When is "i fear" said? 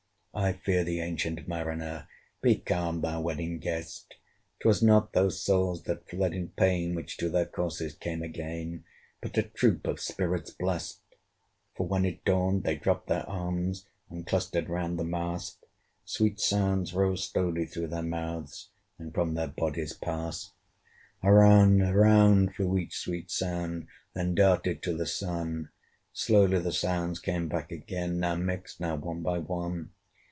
0.33-0.85